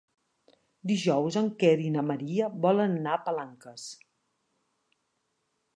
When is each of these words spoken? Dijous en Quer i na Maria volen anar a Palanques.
Dijous 0.91 1.37
en 1.41 1.51
Quer 1.63 1.75
i 1.89 1.91
na 1.97 2.03
Maria 2.07 2.49
volen 2.67 2.97
anar 3.01 3.15
a 3.17 3.21
Palanques. 3.29 3.87